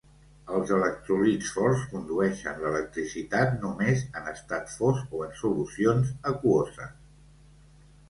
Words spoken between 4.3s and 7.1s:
estat fos o en solucions aquoses.